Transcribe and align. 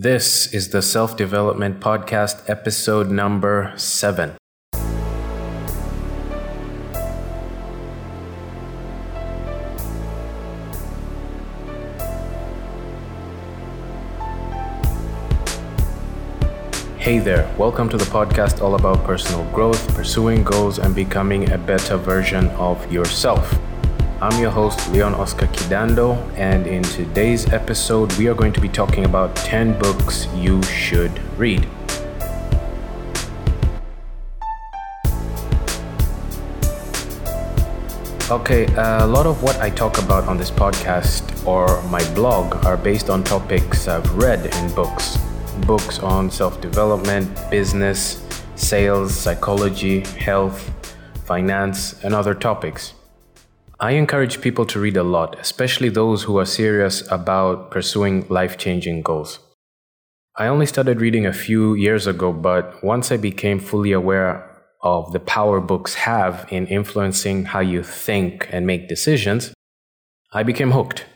This 0.00 0.50
is 0.54 0.70
the 0.70 0.80
Self 0.80 1.14
Development 1.14 1.78
Podcast, 1.78 2.48
episode 2.48 3.10
number 3.10 3.74
seven. 3.76 4.32
Hey 16.96 17.18
there, 17.18 17.54
welcome 17.58 17.90
to 17.90 17.98
the 17.98 18.08
podcast 18.08 18.62
all 18.62 18.76
about 18.76 19.04
personal 19.04 19.44
growth, 19.52 19.86
pursuing 19.94 20.42
goals, 20.42 20.78
and 20.78 20.94
becoming 20.94 21.50
a 21.52 21.58
better 21.58 21.98
version 21.98 22.48
of 22.56 22.90
yourself. 22.90 23.54
I'm 24.22 24.38
your 24.38 24.50
host, 24.50 24.86
Leon 24.90 25.14
Oscar 25.14 25.46
Kidando, 25.46 26.14
and 26.36 26.66
in 26.66 26.82
today's 26.82 27.50
episode, 27.54 28.12
we 28.18 28.28
are 28.28 28.34
going 28.34 28.52
to 28.52 28.60
be 28.60 28.68
talking 28.68 29.06
about 29.06 29.34
10 29.34 29.78
books 29.78 30.26
you 30.34 30.62
should 30.64 31.18
read. 31.38 31.66
Okay, 38.30 38.66
a 38.76 39.06
lot 39.06 39.24
of 39.24 39.42
what 39.42 39.56
I 39.56 39.70
talk 39.70 39.96
about 39.96 40.24
on 40.24 40.36
this 40.36 40.50
podcast 40.50 41.46
or 41.46 41.82
my 41.84 42.04
blog 42.12 42.62
are 42.66 42.76
based 42.76 43.08
on 43.08 43.24
topics 43.24 43.88
I've 43.88 44.14
read 44.18 44.54
in 44.54 44.74
books. 44.74 45.16
Books 45.66 45.98
on 45.98 46.30
self 46.30 46.60
development, 46.60 47.26
business, 47.50 48.22
sales, 48.54 49.14
psychology, 49.14 50.00
health, 50.00 50.70
finance, 51.24 52.04
and 52.04 52.14
other 52.14 52.34
topics. 52.34 52.92
I 53.82 53.92
encourage 53.92 54.42
people 54.42 54.66
to 54.66 54.78
read 54.78 54.98
a 54.98 55.02
lot, 55.02 55.40
especially 55.40 55.88
those 55.88 56.24
who 56.24 56.38
are 56.38 56.44
serious 56.44 57.02
about 57.10 57.70
pursuing 57.70 58.26
life 58.28 58.58
changing 58.58 59.00
goals. 59.00 59.38
I 60.36 60.48
only 60.48 60.66
started 60.66 61.00
reading 61.00 61.24
a 61.24 61.32
few 61.32 61.72
years 61.72 62.06
ago, 62.06 62.30
but 62.30 62.84
once 62.84 63.10
I 63.10 63.16
became 63.16 63.58
fully 63.58 63.92
aware 63.92 64.46
of 64.82 65.12
the 65.12 65.20
power 65.20 65.60
books 65.62 65.94
have 65.94 66.46
in 66.50 66.66
influencing 66.66 67.46
how 67.46 67.60
you 67.60 67.82
think 67.82 68.46
and 68.52 68.66
make 68.66 68.86
decisions, 68.86 69.54
I 70.30 70.42
became 70.42 70.72
hooked. 70.72 71.06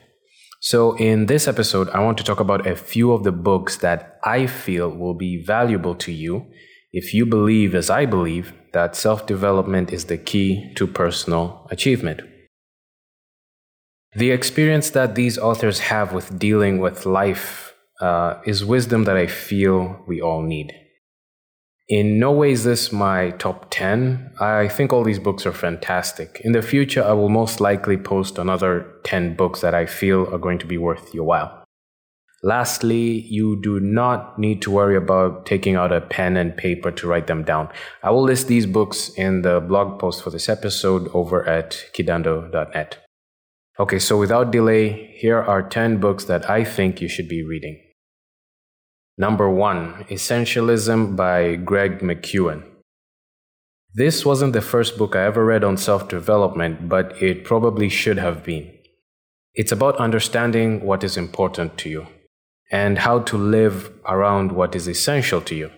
So, 0.63 0.97
in 0.97 1.27
this 1.27 1.47
episode, 1.47 1.91
I 1.91 2.03
want 2.03 2.17
to 2.17 2.25
talk 2.25 2.41
about 2.41 2.67
a 2.67 2.77
few 2.77 3.13
of 3.13 3.25
the 3.25 3.33
books 3.33 3.77
that 3.79 4.19
I 4.25 4.47
feel 4.47 4.89
will 4.89 5.13
be 5.13 5.45
valuable 5.45 5.95
to 5.97 6.11
you 6.11 6.47
if 6.95 7.13
you 7.13 7.27
believe, 7.27 7.75
as 7.75 7.91
I 7.91 8.07
believe, 8.07 8.55
that 8.73 8.97
self 8.97 9.27
development 9.27 9.93
is 9.93 10.07
the 10.07 10.17
key 10.17 10.73
to 10.77 10.87
personal 10.87 11.67
achievement. 11.71 12.23
The 14.17 14.31
experience 14.31 14.91
that 14.91 15.17
these 15.17 15.39
authors 15.39 15.81
have 15.81 16.13
with 16.13 16.39
dealing 16.39 16.79
with 16.79 17.05
life 17.05 17.75
uh, 18.01 18.41
is 18.47 18.65
wisdom 18.65 19.05
that 19.05 19.17
I 19.17 19.27
feel 19.27 20.05
we 20.07 20.21
all 20.21 20.43
need. 20.43 20.73
In 21.89 22.21
no 22.21 22.31
way 22.31 22.53
is 22.53 22.63
this 22.63 22.93
my 22.93 23.31
top 23.33 23.67
10. 23.71 24.35
I 24.41 24.69
think 24.69 24.93
all 24.93 25.03
these 25.03 25.19
books 25.19 25.45
are 25.47 25.53
fantastic. 25.53 26.41
In 26.45 26.53
the 26.53 26.63
future, 26.63 27.03
I 27.03 27.13
will 27.13 27.29
most 27.29 27.61
likely 27.61 27.97
post 27.97 28.39
another 28.39 28.87
10 29.05 29.35
books 29.35 29.61
that 29.61 29.75
I 29.75 29.85
feel 29.85 30.33
are 30.33 30.39
going 30.39 30.59
to 30.61 30.67
be 30.67 30.79
worth 30.79 31.13
your 31.13 31.25
while. 31.25 31.65
Lastly, 32.45 33.23
you 33.23 33.61
do 33.61 33.81
not 33.81 34.39
need 34.39 34.63
to 34.63 34.71
worry 34.71 34.97
about 34.97 35.45
taking 35.45 35.77
out 35.77 35.93
a 35.93 36.01
pen 36.01 36.37
and 36.37 36.57
paper 36.57 36.91
to 36.93 37.09
write 37.09 37.27
them 37.27 37.43
down. 37.43 37.69
I 38.03 38.11
will 38.11 38.23
list 38.23 38.49
these 38.49 38.67
books 38.67 39.09
in 39.17 39.43
the 39.43 39.61
blog 39.61 39.99
post 39.99 40.23
for 40.23 40.31
this 40.31 40.49
episode 40.49 41.09
over 41.15 41.47
at 41.49 41.85
kidando.net. 41.95 43.04
Okay, 43.77 43.99
so 43.99 44.17
without 44.17 44.53
delay, 44.53 45.13
here 45.17 45.43
are 45.43 45.61
10 45.61 45.99
books 45.99 46.25
that 46.27 46.49
I 46.49 46.63
think 46.63 47.01
you 47.01 47.09
should 47.09 47.29
be 47.29 47.43
reading. 47.43 47.81
Number 49.19 49.51
one, 49.51 50.05
Essentialism 50.09 51.17
by 51.17 51.57
Greg 51.57 51.99
McKeown. 51.99 52.63
This 53.93 54.25
wasn't 54.25 54.53
the 54.53 54.61
first 54.61 54.97
book 54.97 55.17
I 55.17 55.25
ever 55.25 55.45
read 55.45 55.65
on 55.65 55.77
self 55.77 56.09
development, 56.09 56.89
but 56.89 57.21
it 57.21 57.45
probably 57.45 57.89
should 57.89 58.19
have 58.19 58.45
been. 58.45 58.73
It's 59.55 59.73
about 59.73 59.97
understanding 59.97 60.85
what 60.85 61.03
is 61.03 61.17
important 61.17 61.77
to 61.79 61.89
you 61.89 62.07
and 62.71 62.99
how 62.99 63.21
to 63.21 63.37
live 63.37 63.93
around 64.07 64.53
what 64.53 64.77
is 64.77 64.87
essential 64.87 65.41
to 65.43 65.55
you. 65.55 65.71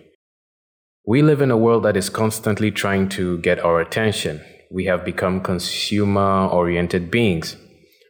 We 1.05 1.23
live 1.23 1.41
in 1.41 1.51
a 1.51 1.57
world 1.57 1.83
that 1.83 1.97
is 1.97 2.09
constantly 2.09 2.69
trying 2.69 3.09
to 3.09 3.39
get 3.39 3.59
our 3.59 3.79
attention. 3.79 4.41
We 4.69 4.85
have 4.85 5.05
become 5.05 5.41
consumer 5.41 6.47
oriented 6.47 7.09
beings 7.09 7.55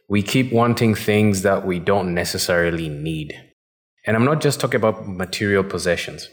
we 0.08 0.22
keep 0.22 0.50
wanting 0.52 0.94
things 0.94 1.42
that 1.42 1.66
we 1.66 1.78
don't 1.78 2.14
necessarily 2.14 2.88
need. 2.88 3.34
And 4.06 4.16
I'm 4.16 4.24
not 4.24 4.40
just 4.40 4.58
talking 4.58 4.78
about 4.78 5.06
material 5.06 5.62
possessions. 5.62 6.28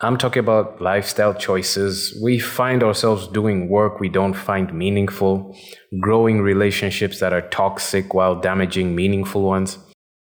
I'm 0.00 0.16
talking 0.16 0.40
about 0.40 0.80
lifestyle 0.80 1.34
choices. 1.34 2.18
We 2.22 2.38
find 2.38 2.82
ourselves 2.82 3.28
doing 3.28 3.68
work 3.68 4.00
we 4.00 4.08
don't 4.08 4.34
find 4.34 4.72
meaningful, 4.72 5.56
growing 6.00 6.40
relationships 6.40 7.20
that 7.20 7.32
are 7.32 7.48
toxic 7.48 8.14
while 8.14 8.40
damaging 8.40 8.94
meaningful 8.94 9.42
ones, 9.42 9.78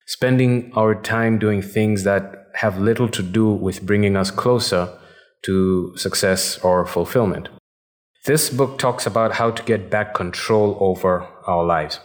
spending 0.06 0.72
our 0.74 0.94
time 1.00 1.38
doing 1.38 1.62
things 1.62 2.02
that 2.02 2.48
have 2.56 2.78
little 2.78 3.08
to 3.08 3.22
do 3.22 3.48
with 3.50 3.86
bringing 3.86 4.16
us 4.16 4.30
closer 4.30 4.98
to 5.44 5.96
success 5.96 6.58
or 6.58 6.84
fulfillment. 6.86 7.48
This 8.26 8.50
book 8.50 8.78
talks 8.78 9.06
about 9.06 9.34
how 9.34 9.50
to 9.52 9.62
get 9.62 9.90
back 9.90 10.14
control 10.14 10.76
over 10.80 11.26
our 11.46 11.64
lives 11.64 12.00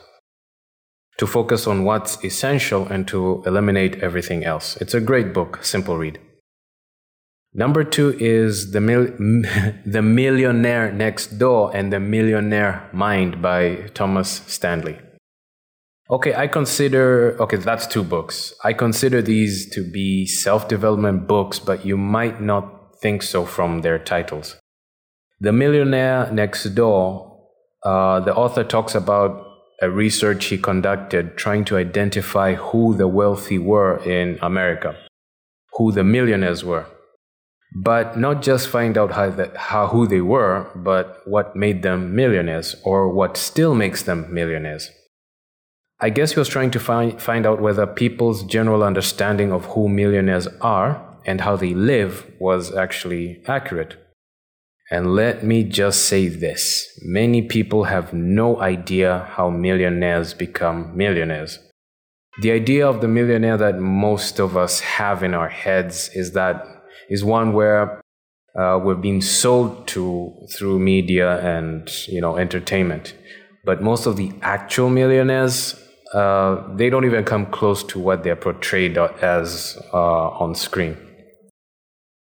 to 1.20 1.28
focus 1.28 1.68
on 1.68 1.84
what's 1.84 2.24
essential 2.24 2.88
and 2.88 3.06
to 3.10 3.44
eliminate 3.46 4.02
everything 4.02 4.46
else. 4.46 4.78
It's 4.78 4.94
a 4.94 5.02
great 5.02 5.34
book, 5.34 5.64
simple 5.64 5.98
read. 5.98 6.18
Number 7.54 7.84
two 7.84 8.16
is 8.20 8.72
The, 8.72 8.80
Mil- 8.80 9.14
the 9.86 10.02
Millionaire 10.02 10.94
Next 10.94 11.38
Door 11.38 11.76
and 11.76 11.92
The 11.92 12.00
Millionaire 12.00 12.90
Mind 12.94 13.42
by 13.42 13.90
Thomas 13.94 14.44
Stanley. 14.48 14.98
Okay, 16.10 16.34
I 16.34 16.48
consider, 16.48 17.36
okay, 17.42 17.58
that's 17.58 17.86
two 17.86 18.04
books. 18.04 18.54
I 18.64 18.72
consider 18.72 19.22
these 19.22 19.70
to 19.72 19.84
be 19.84 20.26
self 20.26 20.68
development 20.70 21.28
books, 21.28 21.60
but 21.60 21.86
you 21.86 21.98
might 21.98 22.42
not 22.42 22.98
think 23.02 23.24
so 23.24 23.46
from 23.46 23.82
their 23.82 24.00
titles. 24.00 24.56
The 25.42 25.52
Millionaire 25.52 26.32
Next 26.32 26.64
Door, 26.76 27.38
uh, 27.84 28.22
the 28.22 28.34
author 28.34 28.64
talks 28.64 28.96
about 28.96 29.49
a 29.82 29.90
research 29.90 30.46
he 30.46 30.58
conducted 30.58 31.38
trying 31.38 31.64
to 31.66 31.78
identify 31.78 32.56
who 32.56 32.96
the 32.96 33.08
wealthy 33.08 33.58
were 33.58 33.98
in 34.04 34.38
America, 34.42 34.96
who 35.74 35.92
the 35.92 36.04
millionaires 36.04 36.64
were. 36.64 36.86
But 37.76 38.18
not 38.18 38.42
just 38.42 38.68
find 38.68 38.98
out 38.98 39.12
how, 39.12 39.30
the, 39.30 39.52
how 39.56 39.88
who 39.88 40.08
they 40.08 40.22
were, 40.22 40.70
but 40.76 41.22
what 41.26 41.56
made 41.56 41.84
them 41.84 42.16
millionaires 42.16 42.76
or 42.84 43.10
what 43.10 43.38
still 43.38 43.76
makes 43.76 44.04
them 44.04 44.34
millionaires. 44.34 44.90
I 46.02 46.10
guess 46.10 46.32
he 46.32 46.40
was 46.40 46.48
trying 46.48 46.72
to 46.72 46.80
find, 46.80 47.22
find 47.22 47.46
out 47.46 47.62
whether 47.62 47.86
people's 47.86 48.44
general 48.44 48.84
understanding 48.84 49.52
of 49.52 49.66
who 49.66 49.88
millionaires 49.88 50.48
are 50.62 51.06
and 51.26 51.42
how 51.42 51.56
they 51.56 51.74
live 51.74 52.26
was 52.40 52.74
actually 52.74 53.44
accurate. 53.48 53.98
And 54.92 55.14
let 55.16 55.44
me 55.44 55.64
just 55.64 56.06
say 56.06 56.28
this 56.28 57.00
many 57.04 57.42
people 57.44 57.84
have 57.86 58.12
no 58.12 58.60
idea 58.60 59.28
how 59.32 59.50
millionaires 59.50 60.34
become 60.34 60.96
millionaires. 60.98 61.60
The 62.42 62.52
idea 62.52 62.88
of 62.88 63.02
the 63.02 63.08
millionaire 63.08 63.58
that 63.58 63.80
most 63.80 64.40
of 64.40 64.58
us 64.58 64.80
have 64.80 65.24
in 65.24 65.34
our 65.34 65.50
heads 65.50 66.10
is 66.14 66.32
that 66.34 66.66
is 67.10 67.24
one 67.24 67.54
where 67.54 68.02
uh, 68.58 68.80
we've 68.84 69.02
been 69.02 69.22
sold 69.22 69.88
to 69.88 70.34
through 70.54 70.80
media 70.80 71.40
and 71.42 71.90
you 72.08 72.22
know 72.22 72.38
entertainment. 72.38 73.14
But 73.66 73.84
most 73.84 74.08
of 74.08 74.18
the 74.18 74.32
actual 74.42 74.90
millionaires, 74.90 75.76
uh, 76.14 76.76
they 76.76 76.90
don't 76.90 77.06
even 77.06 77.26
come 77.26 77.46
close 77.48 77.84
to 77.84 78.00
what 78.00 78.24
they're 78.24 78.36
portrayed 78.36 78.98
as 78.98 79.78
uh, 79.94 80.30
on 80.30 80.56
screen. 80.56 80.98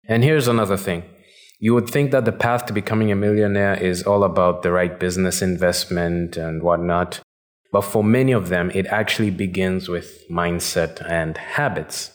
And 0.08 0.24
here's 0.24 0.48
another 0.48 0.76
thing 0.76 1.04
you 1.58 1.74
would 1.74 1.88
think 1.88 2.10
that 2.10 2.24
the 2.24 2.32
path 2.32 2.66
to 2.66 2.72
becoming 2.72 3.10
a 3.10 3.16
millionaire 3.16 3.74
is 3.74 4.02
all 4.02 4.24
about 4.24 4.62
the 4.62 4.72
right 4.72 4.98
business 5.00 5.40
investment 5.40 6.36
and 6.36 6.62
whatnot. 6.62 7.20
But 7.72 7.82
for 7.82 8.04
many 8.04 8.32
of 8.32 8.48
them, 8.48 8.70
it 8.74 8.86
actually 8.86 9.30
begins 9.30 9.88
with 9.88 10.22
mindset 10.30 11.04
and 11.10 11.36
habits. 11.36 12.12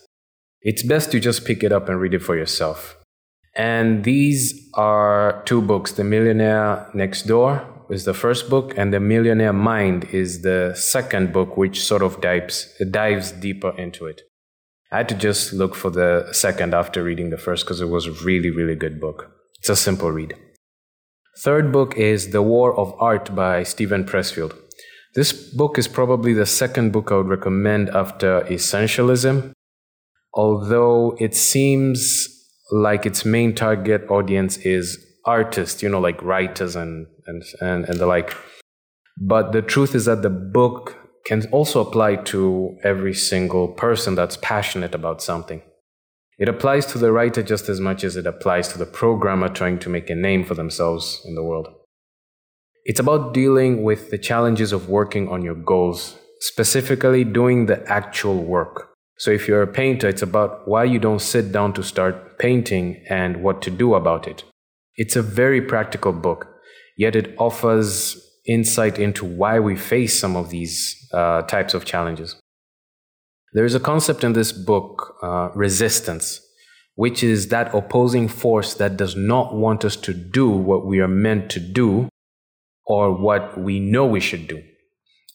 It's 0.61 0.83
best 0.83 1.11
to 1.11 1.19
just 1.19 1.45
pick 1.45 1.63
it 1.63 1.71
up 1.71 1.89
and 1.89 1.99
read 1.99 2.13
it 2.13 2.21
for 2.21 2.35
yourself. 2.35 2.97
And 3.55 4.03
these 4.03 4.69
are 4.75 5.43
two 5.45 5.61
books 5.61 5.91
The 5.91 6.03
Millionaire 6.03 6.87
Next 6.93 7.23
Door 7.23 7.67
is 7.89 8.05
the 8.05 8.13
first 8.13 8.49
book, 8.49 8.73
and 8.77 8.93
The 8.93 9.01
Millionaire 9.01 9.53
Mind 9.53 10.05
is 10.05 10.43
the 10.43 10.73
second 10.75 11.33
book, 11.33 11.57
which 11.57 11.83
sort 11.83 12.01
of 12.01 12.21
dives, 12.21 12.73
dives 12.89 13.33
deeper 13.33 13.77
into 13.77 14.05
it. 14.05 14.21
I 14.91 14.97
had 14.97 15.09
to 15.09 15.15
just 15.15 15.53
look 15.53 15.73
for 15.75 15.89
the 15.89 16.27
second 16.33 16.73
after 16.73 17.03
reading 17.03 17.29
the 17.29 17.37
first 17.37 17.65
because 17.65 17.79
it 17.79 17.89
was 17.89 18.07
a 18.07 18.11
really, 18.11 18.49
really 18.51 18.75
good 18.75 18.99
book. 18.99 19.31
It's 19.59 19.69
a 19.69 19.75
simple 19.75 20.11
read. 20.11 20.35
Third 21.43 21.71
book 21.71 21.97
is 21.97 22.31
The 22.31 22.41
War 22.41 22.77
of 22.77 22.93
Art 22.99 23.33
by 23.33 23.63
Steven 23.63 24.03
Pressfield. 24.03 24.53
This 25.15 25.31
book 25.31 25.77
is 25.77 25.87
probably 25.87 26.33
the 26.33 26.45
second 26.45 26.91
book 26.91 27.11
I 27.11 27.15
would 27.15 27.27
recommend 27.27 27.89
after 27.89 28.41
Essentialism. 28.41 29.53
although 30.33 31.15
it 31.19 31.35
seems 31.35 32.27
like 32.71 33.05
its 33.05 33.25
main 33.25 33.53
target 33.53 34.09
audience 34.09 34.57
is 34.57 34.97
artists, 35.25 35.83
you 35.83 35.89
know, 35.89 35.99
like 35.99 36.21
writers 36.21 36.75
and, 36.75 37.07
and, 37.27 37.43
and, 37.59 37.85
and 37.85 37.99
the 37.99 38.05
like. 38.05 38.35
But 39.19 39.51
the 39.51 39.61
truth 39.61 39.93
is 39.93 40.05
that 40.05 40.21
the 40.21 40.29
book 40.29 40.95
can 41.25 41.45
also 41.51 41.81
apply 41.81 42.15
to 42.15 42.77
every 42.83 43.13
single 43.13 43.67
person 43.67 44.15
that's 44.15 44.37
passionate 44.37 44.95
about 44.95 45.21
something. 45.21 45.61
It 46.37 46.49
applies 46.49 46.87
to 46.87 46.97
the 46.97 47.11
writer 47.11 47.43
just 47.43 47.69
as 47.69 47.79
much 47.79 48.03
as 48.03 48.15
it 48.15 48.25
applies 48.25 48.69
to 48.69 48.79
the 48.79 48.85
programmer 48.85 49.47
trying 49.47 49.77
to 49.79 49.89
make 49.89 50.09
a 50.09 50.15
name 50.15 50.43
for 50.43 50.55
themselves 50.55 51.21
in 51.25 51.35
the 51.35 51.43
world. 51.43 51.67
It's 52.83 52.99
about 52.99 53.33
dealing 53.33 53.83
with 53.83 54.09
the 54.09 54.17
challenges 54.17 54.71
of 54.71 54.89
working 54.89 55.29
on 55.29 55.43
your 55.43 55.53
goals, 55.53 56.17
specifically 56.39 57.23
doing 57.23 57.67
the 57.67 57.87
actual 57.87 58.43
work. 58.43 58.89
So, 59.19 59.29
if 59.29 59.47
you're 59.47 59.61
a 59.61 59.67
painter, 59.67 60.07
it's 60.07 60.23
about 60.23 60.67
why 60.67 60.85
you 60.85 60.97
don't 60.97 61.21
sit 61.21 61.51
down 61.51 61.73
to 61.73 61.83
start 61.83 62.39
painting 62.39 63.03
and 63.07 63.43
what 63.43 63.61
to 63.61 63.69
do 63.69 63.93
about 63.93 64.27
it. 64.27 64.43
It's 64.95 65.15
a 65.15 65.21
very 65.21 65.61
practical 65.61 66.11
book, 66.11 66.47
yet 66.97 67.15
it 67.15 67.35
offers 67.37 68.30
insight 68.45 68.97
into 68.97 69.25
why 69.25 69.59
we 69.59 69.75
face 69.75 70.19
some 70.19 70.35
of 70.35 70.49
these 70.49 71.07
uh, 71.13 71.41
types 71.43 71.73
of 71.73 71.85
challenges. 71.85 72.35
There 73.53 73.65
is 73.65 73.75
a 73.75 73.79
concept 73.79 74.23
in 74.23 74.33
this 74.33 74.51
book, 74.51 75.15
uh, 75.21 75.49
resistance, 75.53 76.41
which 76.95 77.23
is 77.23 77.49
that 77.49 77.73
opposing 77.73 78.27
force 78.27 78.73
that 78.75 78.97
does 78.97 79.15
not 79.15 79.53
want 79.53 79.83
us 79.83 79.95
to 79.97 80.13
do 80.13 80.49
what 80.49 80.85
we 80.85 80.99
are 80.99 81.07
meant 81.07 81.49
to 81.51 81.59
do 81.59 82.09
or 82.85 83.13
what 83.13 83.59
we 83.59 83.79
know 83.79 84.05
we 84.05 84.19
should 84.19 84.47
do. 84.47 84.63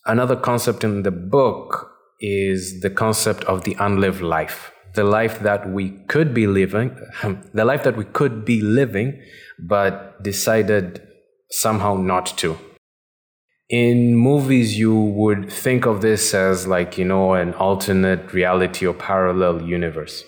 Another 0.06 0.36
concept 0.36 0.84
in 0.84 1.02
the 1.02 1.10
book 1.10 1.92
is 2.20 2.80
the 2.80 2.90
concept 2.90 3.44
of 3.44 3.64
the 3.64 3.76
unlived 3.78 4.22
life, 4.22 4.72
the 4.94 5.04
life 5.04 5.40
that 5.40 5.68
we 5.68 5.90
could 6.08 6.32
be 6.32 6.46
living, 6.46 6.96
the 7.54 7.64
life 7.64 7.84
that 7.84 7.96
we 7.96 8.04
could 8.04 8.44
be 8.44 8.60
living, 8.62 9.20
but 9.58 10.22
decided 10.22 11.02
somehow 11.50 11.96
not 11.96 12.26
to 12.38 12.58
in 13.68 14.14
movies 14.14 14.78
you 14.78 14.94
would 14.94 15.50
think 15.50 15.86
of 15.86 16.00
this 16.00 16.32
as 16.34 16.66
like 16.68 16.96
you 16.96 17.04
know 17.04 17.34
an 17.34 17.52
alternate 17.54 18.32
reality 18.32 18.86
or 18.86 18.94
parallel 18.94 19.62
universe. 19.62 20.24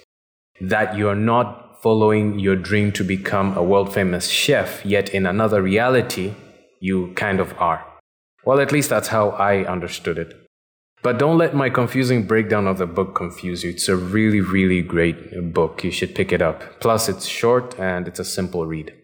That 0.61 0.96
you're 0.96 1.14
not 1.14 1.81
following 1.82 2.40
your 2.40 2.56
dream 2.56 2.90
to 2.93 3.05
become 3.05 3.56
a 3.56 3.62
world 3.62 3.94
famous 3.94 4.29
chef 4.29 4.85
yet 4.85 5.11
in 5.11 5.25
another 5.26 5.62
reality 5.62 6.35
you 6.81 7.12
kind 7.14 7.38
of 7.38 7.55
are. 7.58 7.85
Well 8.44 8.61
at 8.61 8.73
least 8.73 8.90
that's 8.90 9.08
how 9.08 9.31
i 9.31 9.64
understood 9.64 10.19
it. 10.19 10.35
But 11.00 11.19
don't 11.19 11.38
let 11.38 11.55
my 11.55 11.70
confusing 11.70 12.26
breakdown 12.26 12.67
of 12.67 12.79
the 12.79 12.87
book 12.87 13.14
confuse 13.14 13.62
you. 13.62 13.70
It's 13.70 13.88
a 13.88 13.94
really 13.94 14.40
really 14.40 14.82
great 14.82 15.52
book. 15.55 15.85
You 15.85 15.93
should 15.93 16.17
pick 16.17 16.32
it 16.32 16.43
up. 16.43 16.81
Plus 16.81 17.08
it's 17.08 17.26
short 17.26 17.79
and 17.79 18.08
it's 18.08 18.19
a 18.19 18.25
simple 18.25 18.67
read 18.67 18.98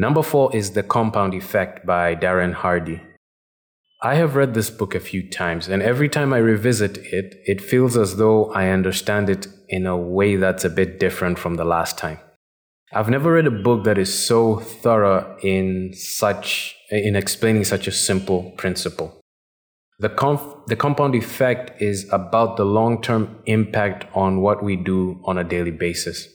Number 0.00 0.22
four 0.22 0.56
is 0.56 0.70
The 0.70 0.82
Compound 0.82 1.34
Effect 1.34 1.84
by 1.84 2.16
Darren 2.16 2.54
Hardy. 2.54 3.02
I 4.00 4.14
have 4.14 4.34
read 4.34 4.54
this 4.54 4.70
book 4.70 4.94
a 4.94 4.98
few 4.98 5.28
times, 5.28 5.68
and 5.68 5.82
every 5.82 6.08
time 6.08 6.32
I 6.32 6.38
revisit 6.38 6.96
it, 6.96 7.34
it 7.44 7.60
feels 7.60 7.98
as 7.98 8.16
though 8.16 8.50
I 8.52 8.70
understand 8.70 9.28
it 9.28 9.46
in 9.68 9.84
a 9.84 9.98
way 9.98 10.36
that's 10.36 10.64
a 10.64 10.70
bit 10.70 10.98
different 10.98 11.38
from 11.38 11.56
the 11.56 11.66
last 11.66 11.98
time. 11.98 12.18
I've 12.94 13.10
never 13.10 13.32
read 13.32 13.46
a 13.46 13.50
book 13.50 13.84
that 13.84 13.98
is 13.98 14.10
so 14.10 14.56
thorough 14.56 15.36
in 15.42 15.92
such 15.92 16.74
in 16.90 17.14
explaining 17.14 17.64
such 17.64 17.86
a 17.86 17.92
simple 17.92 18.52
principle. 18.56 19.20
The, 19.98 20.08
conf- 20.08 20.64
the 20.66 20.76
compound 20.76 21.14
effect 21.14 21.82
is 21.82 22.08
about 22.10 22.56
the 22.56 22.64
long 22.64 23.02
term 23.02 23.42
impact 23.44 24.06
on 24.16 24.40
what 24.40 24.64
we 24.64 24.76
do 24.76 25.20
on 25.26 25.36
a 25.36 25.44
daily 25.44 25.72
basis. 25.72 26.26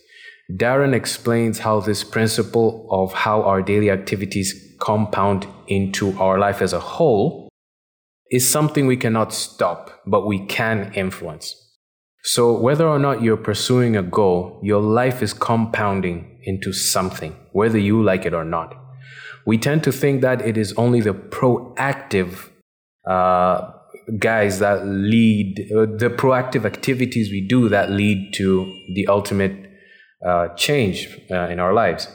Darren 0.52 0.94
explains 0.94 1.60
how 1.60 1.80
this 1.80 2.04
principle 2.04 2.88
of 2.92 3.14
how 3.14 3.42
our 3.42 3.62
daily 3.62 3.90
activities 3.90 4.76
compound 4.80 5.48
into 5.68 6.18
our 6.20 6.38
life 6.38 6.62
as 6.62 6.74
a 6.74 6.80
whole 6.80 7.50
is 8.32 8.48
something 8.48 8.86
we 8.86 8.98
cannot 8.98 9.34
stop, 9.34 10.02
but 10.06 10.28
we 10.28 10.46
can 10.46 10.92
influence. 10.94 11.56
So, 12.24 12.54
whether 12.60 12.88
or 12.88 13.00
not 13.00 13.22
you're 13.22 13.38
pursuing 13.38 13.96
a 13.96 14.04
goal, 14.04 14.60
your 14.64 14.82
life 14.82 15.22
is 15.22 15.34
compounding 15.34 16.40
into 16.44 16.74
something, 16.74 17.36
whether 17.52 17.78
you 17.78 18.02
like 18.02 18.26
it 18.26 18.34
or 18.34 18.44
not. 18.44 18.76
We 19.46 19.60
tend 19.60 19.84
to 19.84 19.92
think 19.92 20.22
that 20.22 20.42
it 20.42 20.58
is 20.58 20.74
only 20.74 21.02
the 21.02 21.14
proactive 21.14 22.50
uh, 23.08 23.72
guys 24.18 24.58
that 24.60 24.88
lead, 24.88 25.72
uh, 25.72 25.86
the 25.86 26.10
proactive 26.10 26.66
activities 26.66 27.30
we 27.30 27.48
do 27.48 27.70
that 27.70 27.92
lead 27.92 28.34
to 28.36 28.66
the 28.96 29.06
ultimate 29.08 29.66
uh, 30.26 30.50
change 30.56 31.08
uh, 31.32 31.48
in 31.48 31.60
our 31.60 31.74
lives. 31.74 32.08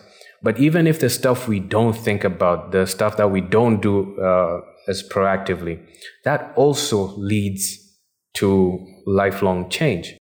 But 0.43 0.59
even 0.59 0.87
if 0.87 1.01
the 1.01 1.11
stuff 1.11 1.47
we 1.47 1.61
don't 1.61 1.93
think 1.97 2.25
about, 2.25 2.73
the 2.73 2.87
stuff 2.87 3.17
that 3.19 3.31
we 3.31 3.41
don't 3.41 3.81
do 3.81 4.19
uh, 4.19 4.61
as 4.89 5.07
proactively, 5.07 5.81
that 6.25 6.53
also 6.57 7.15
leads 7.17 7.79
to 8.35 8.79
lifelong 9.07 9.69
change. 9.69 10.17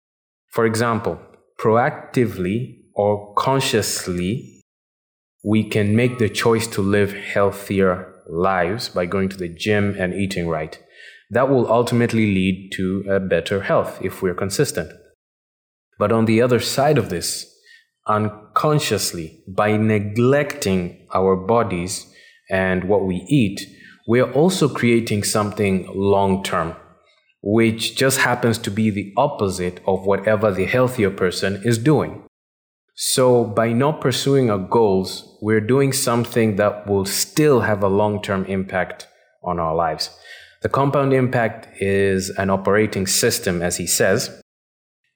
For 0.50 0.66
example, 0.66 1.18
proactively 1.58 2.76
or 2.94 3.34
consciously, 3.34 4.62
we 5.42 5.64
can 5.64 5.96
make 5.96 6.18
the 6.18 6.28
choice 6.28 6.66
to 6.68 6.80
live 6.80 7.12
healthier 7.12 8.14
lives 8.28 8.88
by 8.88 9.06
going 9.06 9.28
to 9.28 9.36
the 9.36 9.48
gym 9.48 9.96
and 9.98 10.14
eating 10.14 10.48
right. 10.48 10.80
That 11.30 11.48
will 11.48 11.70
ultimately 11.70 12.32
lead 12.32 12.70
to 12.74 13.04
a 13.10 13.20
better 13.20 13.62
health 13.62 13.98
if 14.00 14.22
we're 14.22 14.34
consistent. 14.34 14.92
But 15.98 16.12
on 16.12 16.24
the 16.24 16.40
other 16.40 16.60
side 16.60 16.98
of 16.98 17.10
this, 17.10 17.53
unconsciously 18.06 19.42
by 19.48 19.76
neglecting 19.76 21.06
our 21.14 21.36
bodies 21.36 22.12
and 22.50 22.84
what 22.84 23.04
we 23.04 23.24
eat, 23.28 23.66
we 24.06 24.20
are 24.20 24.32
also 24.32 24.68
creating 24.68 25.24
something 25.24 25.88
long 25.94 26.42
term, 26.42 26.76
which 27.42 27.96
just 27.96 28.18
happens 28.18 28.58
to 28.58 28.70
be 28.70 28.90
the 28.90 29.12
opposite 29.16 29.80
of 29.86 30.04
whatever 30.06 30.50
the 30.52 30.66
healthier 30.66 31.10
person 31.10 31.60
is 31.64 31.78
doing. 31.78 32.22
So, 32.96 33.44
by 33.44 33.72
not 33.72 34.00
pursuing 34.00 34.50
our 34.50 34.58
goals, 34.58 35.36
we're 35.42 35.60
doing 35.60 35.92
something 35.92 36.56
that 36.56 36.86
will 36.86 37.04
still 37.04 37.62
have 37.62 37.82
a 37.82 37.88
long 37.88 38.22
term 38.22 38.44
impact 38.44 39.08
on 39.42 39.58
our 39.58 39.74
lives. 39.74 40.10
The 40.62 40.68
compound 40.68 41.12
impact 41.12 41.82
is 41.82 42.30
an 42.30 42.50
operating 42.50 43.06
system, 43.06 43.62
as 43.62 43.76
he 43.78 43.86
says, 43.86 44.40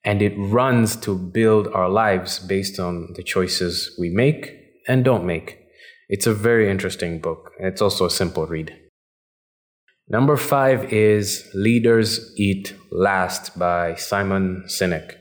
and 0.05 0.23
it 0.23 0.35
runs 0.37 0.97
to 0.97 1.17
build 1.17 1.69
our 1.69 1.89
lives 1.89 2.39
based 2.39 2.79
on 2.79 3.13
the 3.17 3.23
choices 3.23 3.95
we 3.99 4.09
make 4.09 4.55
and 4.87 5.05
don't 5.05 5.27
make. 5.27 5.59
It's 6.09 6.27
a 6.27 6.35
very 6.35 6.71
interesting 6.71 7.21
book. 7.21 7.53
It's 7.59 7.83
also 7.83 8.07
a 8.07 8.11
simple 8.11 8.47
read. 8.47 8.75
Number 10.09 10.39
five 10.39 10.91
is 10.91 11.47
Leaders 11.55 12.33
Eat 12.39 12.75
Last 12.91 13.59
by 13.59 13.95
Simon 13.97 14.65
Sinek. 14.67 15.17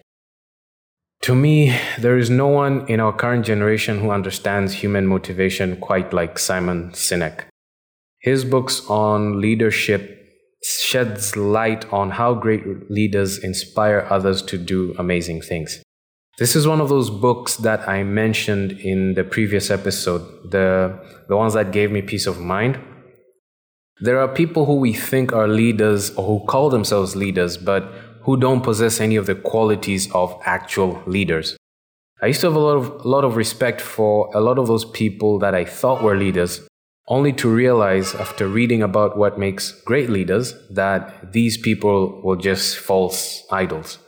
To 1.24 1.36
me, 1.36 1.78
there 2.00 2.18
is 2.18 2.30
no 2.30 2.48
one 2.48 2.88
in 2.88 3.02
our 3.02 3.12
current 3.12 3.46
generation 3.46 4.00
who 4.00 4.12
understands 4.12 4.72
human 4.72 5.06
motivation 5.06 5.76
quite 5.78 6.14
like 6.14 6.40
Simon 6.40 6.92
Sinek. 6.92 7.46
His 8.20 8.46
books 8.46 8.82
on 8.88 9.42
leadership 9.42 10.17
sheds 10.68 11.36
light 11.36 11.92
on 11.94 12.12
how 12.12 12.34
great 12.34 12.90
leaders 12.92 13.38
inspire 13.38 14.06
others 14.10 14.42
to 14.44 14.58
do 14.58 14.94
amazing 14.98 15.42
things. 15.42 15.82
This 16.38 16.56
is 16.56 16.68
one 16.68 16.82
of 16.82 16.90
those 16.90 17.10
books 17.10 17.58
that 17.58 17.88
I 17.88 18.04
mentioned 18.04 18.74
in 18.74 19.16
the 19.16 19.24
previous 19.24 19.72
episode, 19.72 20.52
the, 20.52 21.00
the 21.28 21.36
ones 21.36 21.54
that 21.54 21.72
gave 21.72 21.92
me 21.92 22.02
peace 22.02 22.28
of 22.28 22.40
mind. 22.40 22.78
There 24.02 24.20
are 24.20 24.28
people 24.28 24.66
who 24.66 24.76
we 24.76 24.94
think 24.94 25.34
are 25.34 25.48
leaders 25.48 26.12
or 26.12 26.26
who 26.28 26.46
call 26.46 26.70
themselves 26.70 27.16
leaders, 27.16 27.58
but 27.58 27.92
who 28.22 28.38
don't 28.38 28.62
possess 28.62 29.00
any 29.00 29.16
of 29.16 29.26
the 29.26 29.34
qualities 29.34 30.12
of 30.12 30.40
actual 30.46 31.02
leaders. 31.08 31.58
I 32.22 32.28
used 32.28 32.42
to 32.42 32.48
have 32.48 32.56
a 32.56 32.60
lot 32.60 32.78
of, 32.78 33.06
a 33.06 33.08
lot 33.08 33.24
of 33.24 33.36
respect 33.36 33.82
for 33.82 34.30
a 34.36 34.42
lot 34.42 34.60
of 34.60 34.68
those 34.68 34.86
people 34.86 35.40
that 35.40 35.56
I 35.56 35.66
thought 35.66 36.04
were 36.04 36.18
leaders, 36.18 36.68
only 37.08 37.32
to 37.34 37.50
realize 37.50 38.14
after 38.16 38.48
reading 38.48 38.82
about 38.82 39.18
what 39.18 39.40
makes 39.40 39.72
great 39.72 40.10
leaders 40.10 40.54
that 40.70 41.32
these 41.32 41.58
people 41.58 42.22
were 42.22 42.36
just 42.36 42.78
false 42.78 43.44
idols. 43.52 44.00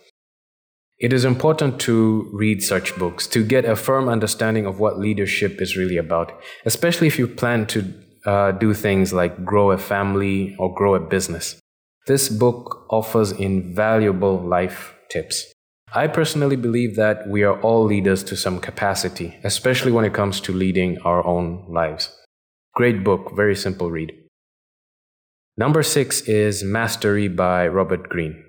It 0.98 1.14
is 1.14 1.24
important 1.24 1.80
to 1.82 2.30
read 2.34 2.62
such 2.62 2.98
books 2.98 3.26
to 3.28 3.46
get 3.46 3.64
a 3.64 3.78
firm 3.78 4.10
understanding 4.10 4.66
of 4.66 4.80
what 4.80 5.00
leadership 5.00 5.62
is 5.62 5.78
really 5.78 5.96
about, 5.96 6.38
especially 6.66 7.08
if 7.08 7.18
you 7.18 7.26
plan 7.26 7.68
to 7.68 7.94
uh, 8.26 8.52
do 8.52 8.74
things 8.74 9.14
like 9.14 9.46
grow 9.46 9.72
a 9.72 9.78
family 9.78 10.58
or 10.60 10.76
grow 10.76 10.96
a 10.96 11.00
business. 11.00 11.58
This 12.06 12.28
book 12.28 12.86
offers 12.90 13.32
invaluable 13.32 14.38
life 14.40 14.94
tips. 15.10 15.46
I 15.94 16.08
personally 16.08 16.58
believe 16.58 16.98
that 16.98 17.30
we 17.30 17.44
are 17.44 17.60
all 17.62 17.86
leaders 17.86 18.22
to 18.26 18.36
some 18.36 18.60
capacity, 18.60 19.38
especially 19.44 19.94
when 19.94 20.06
it 20.06 20.14
comes 20.14 20.42
to 20.42 20.52
leading 20.52 21.00
our 21.00 21.26
own 21.26 21.66
lives. 21.70 22.14
Great 22.80 23.04
book, 23.04 23.34
very 23.36 23.58
simple 23.58 23.92
read. 23.92 24.14
Number 25.58 25.84
six 25.84 26.22
is 26.22 26.64
Mastery 26.64 27.28
by 27.28 27.68
Robert 27.68 28.08
Greene. 28.08 28.42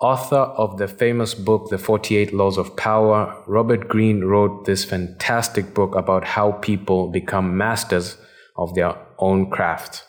Author 0.00 0.50
of 0.58 0.76
the 0.78 0.88
famous 0.88 1.34
book, 1.34 1.68
The 1.70 1.78
48 1.78 2.34
Laws 2.34 2.58
of 2.58 2.76
Power, 2.76 3.44
Robert 3.46 3.86
Greene 3.86 4.24
wrote 4.24 4.64
this 4.64 4.84
fantastic 4.84 5.72
book 5.72 5.94
about 5.94 6.24
how 6.24 6.50
people 6.50 7.12
become 7.12 7.56
masters 7.56 8.16
of 8.56 8.74
their 8.74 8.96
own 9.20 9.48
craft. 9.52 10.02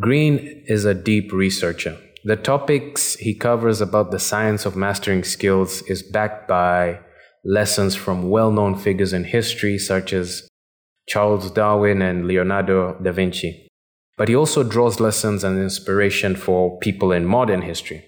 Greene 0.00 0.64
is 0.66 0.84
a 0.84 0.94
deep 0.94 1.32
researcher. 1.32 1.96
The 2.24 2.34
topics 2.34 3.14
he 3.14 3.36
covers 3.36 3.80
about 3.80 4.10
the 4.10 4.18
science 4.18 4.66
of 4.66 4.74
mastering 4.74 5.22
skills 5.22 5.82
is 5.82 6.02
backed 6.02 6.48
by 6.48 6.98
lessons 7.44 7.94
from 7.94 8.28
well 8.28 8.50
known 8.50 8.74
figures 8.74 9.12
in 9.12 9.22
history, 9.22 9.78
such 9.78 10.12
as 10.12 10.47
Charles 11.08 11.50
Darwin 11.50 12.02
and 12.02 12.26
Leonardo 12.26 12.94
da 13.02 13.12
Vinci. 13.12 13.66
But 14.18 14.28
he 14.28 14.36
also 14.36 14.62
draws 14.62 15.00
lessons 15.00 15.42
and 15.42 15.58
inspiration 15.58 16.36
for 16.36 16.78
people 16.78 17.12
in 17.12 17.24
modern 17.24 17.62
history. 17.62 18.04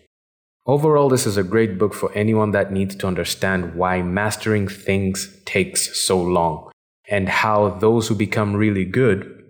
Overall, 0.66 1.08
this 1.08 1.26
is 1.26 1.36
a 1.36 1.42
great 1.42 1.78
book 1.78 1.94
for 1.94 2.12
anyone 2.12 2.50
that 2.50 2.72
needs 2.72 2.94
to 2.96 3.06
understand 3.06 3.74
why 3.74 4.02
mastering 4.02 4.68
things 4.68 5.34
takes 5.46 6.04
so 6.04 6.20
long 6.20 6.70
and 7.08 7.28
how 7.28 7.70
those 7.70 8.08
who 8.08 8.14
become 8.14 8.54
really 8.54 8.84
good 8.84 9.42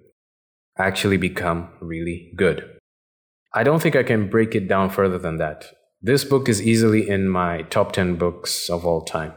actually 0.78 1.16
become 1.16 1.68
really 1.80 2.32
good. 2.36 2.64
I 3.52 3.64
don't 3.64 3.82
think 3.82 3.96
I 3.96 4.04
can 4.04 4.30
break 4.30 4.54
it 4.54 4.68
down 4.68 4.90
further 4.90 5.18
than 5.18 5.38
that. 5.38 5.66
This 6.00 6.24
book 6.24 6.48
is 6.48 6.62
easily 6.62 7.08
in 7.08 7.28
my 7.28 7.62
top 7.62 7.92
10 7.92 8.14
books 8.14 8.70
of 8.70 8.86
all 8.86 9.02
time. 9.02 9.34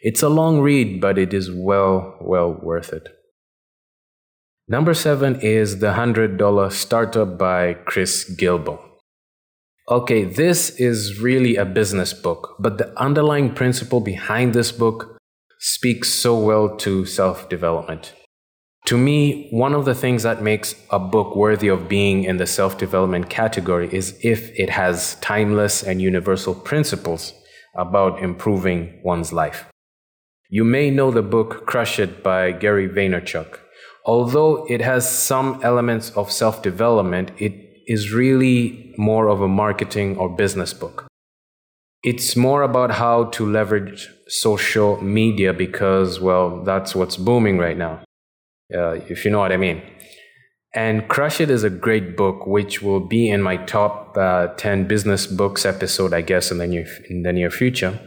It's 0.00 0.22
a 0.22 0.30
long 0.30 0.60
read, 0.60 1.00
but 1.00 1.18
it 1.18 1.34
is 1.34 1.50
well, 1.50 2.16
well 2.22 2.58
worth 2.62 2.92
it. 2.94 3.19
Number 4.70 4.94
seven 4.94 5.40
is 5.40 5.80
The 5.80 5.94
$100 5.94 6.70
Startup 6.70 7.36
by 7.36 7.74
Chris 7.74 8.24
Guillebeau. 8.38 8.78
Okay, 9.88 10.22
this 10.22 10.70
is 10.78 11.20
really 11.20 11.56
a 11.56 11.64
business 11.64 12.12
book, 12.12 12.54
but 12.60 12.78
the 12.78 12.96
underlying 12.96 13.52
principle 13.52 13.98
behind 13.98 14.54
this 14.54 14.70
book 14.70 15.18
speaks 15.58 16.08
so 16.08 16.38
well 16.38 16.76
to 16.76 17.04
self 17.04 17.48
development. 17.48 18.12
To 18.86 18.96
me, 18.96 19.48
one 19.50 19.74
of 19.74 19.86
the 19.86 19.94
things 20.02 20.22
that 20.22 20.40
makes 20.40 20.76
a 20.90 21.00
book 21.00 21.34
worthy 21.34 21.66
of 21.66 21.88
being 21.88 22.22
in 22.22 22.36
the 22.36 22.46
self 22.46 22.78
development 22.78 23.28
category 23.28 23.88
is 23.92 24.16
if 24.22 24.56
it 24.56 24.70
has 24.70 25.16
timeless 25.16 25.82
and 25.82 26.00
universal 26.00 26.54
principles 26.54 27.32
about 27.74 28.22
improving 28.22 29.00
one's 29.02 29.32
life. 29.32 29.64
You 30.48 30.62
may 30.62 30.92
know 30.92 31.10
the 31.10 31.22
book 31.22 31.66
Crush 31.66 31.98
It 31.98 32.22
by 32.22 32.52
Gary 32.52 32.88
Vaynerchuk. 32.88 33.58
Although 34.04 34.66
it 34.66 34.80
has 34.80 35.10
some 35.10 35.60
elements 35.62 36.10
of 36.10 36.32
self 36.32 36.62
development, 36.62 37.32
it 37.38 37.52
is 37.86 38.12
really 38.12 38.94
more 38.96 39.28
of 39.28 39.40
a 39.40 39.48
marketing 39.48 40.16
or 40.16 40.28
business 40.28 40.72
book. 40.72 41.06
It's 42.02 42.34
more 42.34 42.62
about 42.62 42.92
how 42.92 43.24
to 43.24 43.44
leverage 43.44 44.08
social 44.28 45.02
media 45.02 45.52
because, 45.52 46.18
well, 46.20 46.62
that's 46.64 46.94
what's 46.94 47.16
booming 47.16 47.58
right 47.58 47.76
now, 47.76 48.04
uh, 48.74 48.92
if 49.08 49.24
you 49.24 49.30
know 49.30 49.40
what 49.40 49.52
I 49.52 49.58
mean. 49.58 49.82
And 50.72 51.08
Crush 51.08 51.40
It 51.40 51.50
is 51.50 51.64
a 51.64 51.70
great 51.70 52.16
book, 52.16 52.46
which 52.46 52.80
will 52.80 53.00
be 53.00 53.28
in 53.28 53.42
my 53.42 53.56
top 53.56 54.16
uh, 54.16 54.48
10 54.56 54.86
business 54.86 55.26
books 55.26 55.66
episode, 55.66 56.14
I 56.14 56.20
guess, 56.20 56.52
in 56.52 56.58
the, 56.58 56.66
near, 56.66 56.86
in 57.10 57.22
the 57.22 57.32
near 57.32 57.50
future. 57.50 57.98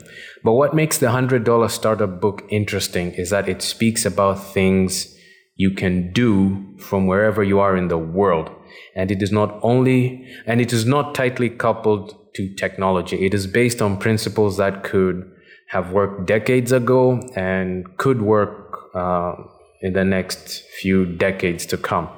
But 0.45 0.53
what 0.53 0.73
makes 0.73 0.97
the 0.97 1.07
$100 1.07 1.69
startup 1.69 2.21
book 2.21 2.43
interesting 2.50 3.12
is 3.12 3.31
that 3.31 3.50
it 3.50 3.62
speaks 3.62 4.05
about 4.05 4.35
things 4.35 5.13
you 5.55 5.72
can 5.72 6.12
do 6.13 6.75
from 6.79 7.07
wherever 7.07 7.43
you 7.43 7.60
are 7.60 7.77
in 7.77 7.88
the 7.88 7.98
world. 7.98 8.50
And 8.95 9.12
it 9.12 9.22
is 9.22 9.31
not 9.31 9.60
only 9.62 10.27
and 10.45 10.60
it 10.60 10.74
is 10.74 10.86
not 10.86 11.13
tightly 11.13 11.50
coupled 11.50 12.15
to 12.36 12.53
technology. 12.55 13.25
It 13.25 13.33
is 13.33 13.45
based 13.45 13.81
on 13.81 13.98
principles 13.98 14.57
that 14.57 14.83
could 14.83 15.29
have 15.69 15.91
worked 15.91 16.27
decades 16.27 16.72
ago 16.72 17.19
and 17.36 17.98
could 17.98 18.22
work 18.22 18.77
uh, 18.95 19.33
in 19.81 19.93
the 19.93 20.03
next 20.03 20.63
few 20.79 21.05
decades 21.05 21.65
to 21.67 21.77
come. 21.77 22.10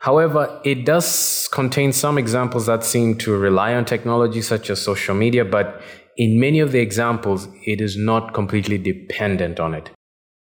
However, 0.00 0.60
it 0.64 0.84
does 0.84 1.48
contain 1.50 1.92
some 1.92 2.18
examples 2.18 2.66
that 2.66 2.84
seem 2.84 3.16
to 3.18 3.34
rely 3.34 3.74
on 3.74 3.86
technology, 3.86 4.42
such 4.42 4.68
as 4.68 4.82
social 4.82 5.14
media, 5.14 5.46
but 5.46 5.80
in 6.18 6.38
many 6.38 6.60
of 6.60 6.72
the 6.72 6.80
examples, 6.80 7.48
it 7.64 7.80
is 7.80 7.96
not 7.96 8.34
completely 8.34 8.76
dependent 8.76 9.58
on 9.58 9.72
it. 9.72 9.90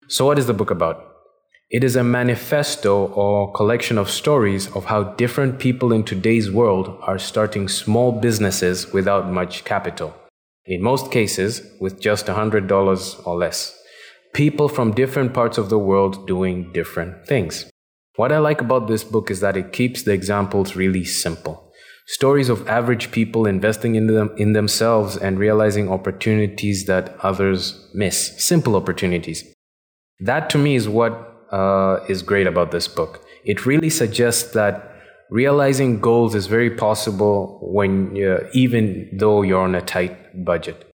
So, 0.09 0.25
what 0.25 0.39
is 0.39 0.47
the 0.47 0.55
book 0.55 0.71
about? 0.71 1.05
It 1.69 1.83
is 1.83 1.97
a 1.97 2.05
manifesto 2.05 3.07
or 3.09 3.53
collection 3.53 3.99
of 3.99 4.09
stories 4.09 4.71
of 4.77 4.85
how 4.85 5.03
different 5.03 5.59
people 5.59 5.93
in 5.93 6.05
today's 6.05 6.49
world 6.49 6.97
are 7.03 7.19
starting 7.19 7.67
small 7.67 8.13
businesses 8.13 8.93
without 8.93 9.33
much 9.33 9.65
capital. 9.65 10.15
In 10.65 10.81
most 10.81 11.11
cases, 11.11 11.63
with 11.81 12.01
just 12.01 12.27
$100 12.27 13.27
or 13.27 13.37
less. 13.37 13.77
People 14.33 14.69
from 14.69 14.93
different 14.93 15.35
parts 15.35 15.59
of 15.59 15.69
the 15.69 15.79
world 15.79 16.29
doing 16.29 16.73
different 16.73 17.27
things. 17.27 17.69
What 18.15 18.31
I 18.31 18.39
like 18.39 18.61
about 18.61 18.87
this 18.87 19.03
book 19.03 19.29
is 19.29 19.41
that 19.41 19.57
it 19.57 19.73
keeps 19.73 20.05
the 20.05 20.13
examples 20.13 20.77
really 20.77 21.05
simple. 21.05 21.73
Stories 22.07 22.49
of 22.49 22.69
average 22.69 23.11
people 23.11 23.45
investing 23.45 23.97
in, 23.97 24.07
them, 24.07 24.33
in 24.37 24.53
themselves 24.53 25.17
and 25.17 25.37
realizing 25.37 25.91
opportunities 25.91 26.87
that 26.87 27.17
others 27.25 27.91
miss. 27.93 28.33
Simple 28.39 28.77
opportunities. 28.77 29.53
That 30.21 30.51
to 30.51 30.59
me 30.59 30.75
is 30.77 30.89
what 30.89 31.47
uh, 31.53 32.01
is 32.09 32.23
great 32.23 32.47
about 32.47 32.71
this 32.71 32.89
book. 32.89 33.23
It 33.45 33.67
really 33.67 33.91
suggests 33.91 34.53
that 34.53 34.93
realizing 35.31 36.01
goals 36.01 36.35
is 36.35 36.47
very 36.47 36.71
possible 36.71 37.59
when 37.63 38.17
even 38.53 39.09
though 39.13 39.43
you're 39.43 39.61
on 39.61 39.75
a 39.75 39.83
tight 39.83 40.45
budget. 40.45 40.91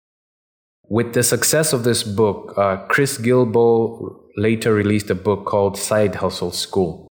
With 0.89 1.15
the 1.15 1.23
success 1.23 1.73
of 1.73 1.85
this 1.85 2.03
book, 2.03 2.55
uh, 2.57 2.77
Chris 2.89 3.17
Guillebeau 3.19 4.19
later 4.37 4.75
released 4.75 5.11
a 5.11 5.15
book 5.15 5.47
called 5.47 5.79
Side 5.79 6.17
Hustle 6.17 6.51
School, 6.51 7.09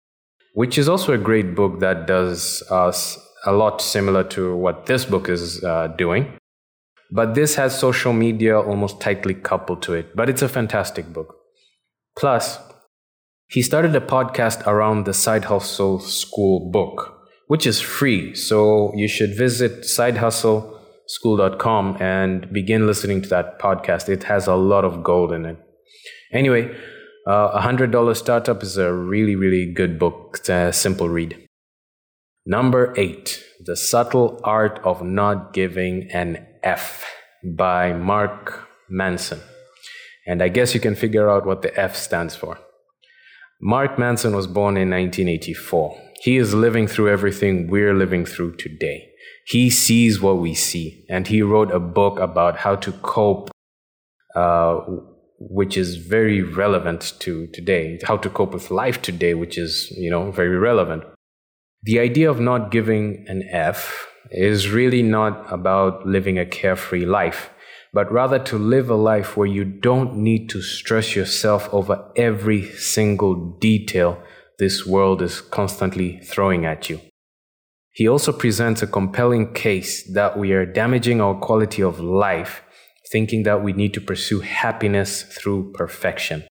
which 0.54 0.78
is 0.78 0.88
also 0.88 1.12
a 1.12 1.18
great 1.18 1.54
book 1.54 1.80
that 1.80 2.06
does 2.06 2.62
us 2.70 3.18
a 3.46 3.52
lot 3.52 3.80
similar 3.80 4.24
to 4.24 4.54
what 4.56 4.86
this 4.86 5.04
book 5.04 5.28
is 5.28 5.62
uh, 5.64 5.88
doing. 5.98 6.36
But 7.10 7.34
this 7.34 7.54
has 7.56 7.78
social 7.78 8.12
media 8.12 8.60
almost 8.60 9.00
tightly 9.00 9.34
coupled 9.34 9.82
to 9.82 9.94
it. 9.94 10.14
But 10.16 10.28
it's 10.28 10.42
a 10.42 10.48
fantastic 10.48 11.12
book. 11.12 11.36
Plus, 12.16 12.58
he 13.48 13.62
started 13.62 13.94
a 13.94 14.00
podcast 14.00 14.66
around 14.66 15.04
the 15.04 15.14
Side 15.14 15.44
Hustle 15.44 16.00
School 16.00 16.70
book, 16.70 17.14
which 17.48 17.66
is 17.66 17.80
free. 17.80 18.34
So 18.34 18.92
you 18.94 19.08
should 19.08 19.36
visit 19.36 19.82
sidehustleschool.com 19.82 21.96
and 22.00 22.50
begin 22.52 22.86
listening 22.86 23.20
to 23.22 23.28
that 23.28 23.60
podcast. 23.60 24.08
It 24.08 24.24
has 24.24 24.46
a 24.46 24.54
lot 24.54 24.84
of 24.84 25.02
gold 25.02 25.32
in 25.32 25.44
it. 25.44 25.58
Anyway, 26.32 26.74
uh, 27.26 27.50
a 27.54 27.60
$100 27.60 28.16
Startup 28.16 28.62
is 28.62 28.76
a 28.76 28.92
really, 28.92 29.36
really 29.36 29.72
good 29.72 29.98
book. 29.98 30.36
It's 30.38 30.48
a 30.48 30.72
simple 30.72 31.08
read. 31.08 31.38
Number 32.46 32.92
eight, 32.96 33.42
The 33.64 33.76
Subtle 33.76 34.40
Art 34.44 34.78
of 34.84 35.02
Not 35.02 35.54
Giving 35.54 36.10
an 36.10 36.46
F 36.62 37.04
by 37.42 37.92
Mark 37.92 38.68
Manson. 38.90 39.40
And 40.26 40.42
I 40.42 40.48
guess 40.48 40.74
you 40.74 40.80
can 40.80 40.94
figure 40.94 41.28
out 41.28 41.46
what 41.46 41.62
the 41.62 41.78
F 41.78 41.96
stands 41.96 42.34
for. 42.34 42.58
Mark 43.60 43.98
Manson 43.98 44.34
was 44.34 44.46
born 44.46 44.76
in 44.76 44.90
1984. 44.90 46.00
He 46.20 46.36
is 46.36 46.54
living 46.54 46.86
through 46.86 47.10
everything 47.10 47.68
we're 47.68 47.94
living 47.94 48.24
through 48.24 48.56
today. 48.56 49.10
He 49.46 49.70
sees 49.70 50.20
what 50.20 50.38
we 50.38 50.54
see, 50.54 51.04
and 51.08 51.26
he 51.26 51.42
wrote 51.42 51.70
a 51.70 51.78
book 51.78 52.18
about 52.18 52.58
how 52.58 52.76
to 52.76 52.92
cope, 52.92 53.50
uh, 54.34 54.80
which 55.38 55.76
is 55.76 55.96
very 55.96 56.42
relevant 56.42 57.12
to 57.20 57.46
today. 57.48 57.98
How 58.04 58.16
to 58.16 58.30
cope 58.30 58.54
with 58.54 58.70
life 58.70 59.02
today, 59.02 59.34
which 59.34 59.58
is 59.58 59.90
you 59.96 60.10
know 60.10 60.30
very 60.30 60.56
relevant. 60.56 61.04
The 61.82 62.00
idea 62.00 62.30
of 62.30 62.40
not 62.40 62.70
giving 62.70 63.26
an 63.28 63.46
F 63.50 64.08
is 64.30 64.70
really 64.70 65.02
not 65.02 65.52
about 65.52 66.06
living 66.06 66.38
a 66.38 66.46
carefree 66.46 67.04
life 67.04 67.50
but 67.94 68.10
rather 68.10 68.40
to 68.40 68.58
live 68.58 68.90
a 68.90 68.96
life 68.96 69.36
where 69.36 69.46
you 69.46 69.64
don't 69.64 70.16
need 70.16 70.50
to 70.50 70.60
stress 70.60 71.14
yourself 71.14 71.72
over 71.72 72.10
every 72.16 72.68
single 72.72 73.36
detail 73.60 74.20
this 74.58 74.84
world 74.84 75.22
is 75.22 75.40
constantly 75.40 76.18
throwing 76.18 76.66
at 76.66 76.90
you. 76.90 77.00
He 77.92 78.08
also 78.08 78.32
presents 78.32 78.82
a 78.82 78.88
compelling 78.88 79.52
case 79.54 80.02
that 80.12 80.36
we 80.36 80.52
are 80.52 80.66
damaging 80.66 81.20
our 81.20 81.36
quality 81.36 81.82
of 81.82 82.00
life, 82.00 82.62
thinking 83.12 83.44
that 83.44 83.62
we 83.62 83.72
need 83.72 83.94
to 83.94 84.00
pursue 84.00 84.40
happiness 84.40 85.22
through 85.22 85.72
perfection. 85.72 86.42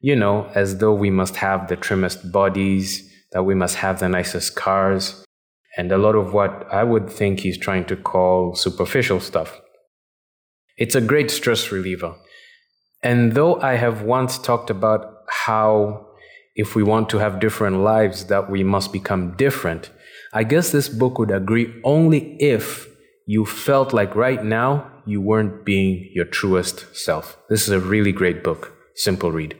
You 0.00 0.14
know, 0.14 0.48
as 0.54 0.78
though 0.78 0.94
we 0.94 1.10
must 1.10 1.36
have 1.36 1.66
the 1.66 1.74
trimmest 1.74 2.30
bodies, 2.30 3.12
that 3.32 3.42
we 3.42 3.56
must 3.56 3.76
have 3.76 3.98
the 3.98 4.08
nicest 4.08 4.54
cars, 4.54 5.24
and 5.76 5.90
a 5.90 5.98
lot 5.98 6.14
of 6.14 6.32
what 6.32 6.72
I 6.72 6.84
would 6.84 7.10
think 7.10 7.40
he's 7.40 7.58
trying 7.58 7.84
to 7.86 7.96
call 7.96 8.54
superficial 8.54 9.18
stuff. 9.18 9.60
It's 10.78 10.94
a 10.94 11.00
great 11.00 11.30
stress 11.30 11.72
reliever. 11.72 12.14
And 13.02 13.32
though 13.32 13.60
I 13.60 13.74
have 13.74 14.02
once 14.02 14.38
talked 14.38 14.70
about 14.70 15.24
how 15.46 16.06
if 16.54 16.74
we 16.74 16.82
want 16.82 17.08
to 17.10 17.18
have 17.18 17.40
different 17.40 17.78
lives 17.78 18.26
that 18.26 18.50
we 18.50 18.62
must 18.62 18.92
become 18.92 19.36
different, 19.36 19.90
I 20.32 20.44
guess 20.44 20.70
this 20.70 20.88
book 20.88 21.18
would 21.18 21.30
agree 21.30 21.80
only 21.84 22.36
if 22.40 22.88
you 23.26 23.44
felt 23.44 23.92
like 23.92 24.14
right 24.14 24.42
now 24.44 24.90
you 25.04 25.20
weren't 25.20 25.64
being 25.64 26.10
your 26.14 26.24
truest 26.24 26.86
self. 26.96 27.36
This 27.48 27.62
is 27.62 27.70
a 27.70 27.80
really 27.80 28.12
great 28.12 28.44
book. 28.44 28.72
Simple 28.94 29.32
read. 29.32 29.56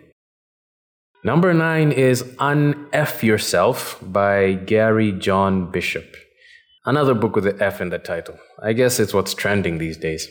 Number 1.25 1.53
nine 1.53 1.91
is 1.91 2.23
Unf 2.39 3.23
Yourself 3.23 3.99
by 4.03 4.55
Gary 4.55 5.13
John 5.13 5.71
Bishop. 5.71 6.17
Another 6.85 7.15
book 7.15 7.35
with 7.35 7.47
an 7.47 7.61
F 7.61 7.81
in 7.81 7.91
the 7.91 7.99
title. 7.99 8.39
I 8.63 8.73
guess 8.73 9.01
it's 9.01 9.13
what's 9.13 9.35
trending 9.35 9.79
these 9.79 9.97
days. 9.97 10.29